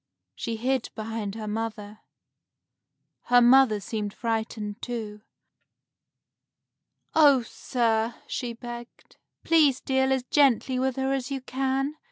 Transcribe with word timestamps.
She 0.33 0.55
hid 0.55 0.89
behind 0.95 1.35
her 1.35 1.47
mother. 1.47 1.99
Her 3.25 3.39
mother 3.39 3.79
seemed 3.79 4.15
frightened, 4.15 4.81
too. 4.81 5.21
"Oh, 7.13 7.43
sir," 7.43 8.15
she 8.25 8.51
begged, 8.53 9.17
"please 9.43 9.79
deal 9.79 10.11
as 10.11 10.23
gently 10.23 10.79
with 10.79 10.95
her 10.95 11.13
as 11.13 11.29
you 11.29 11.39
can. 11.39 11.97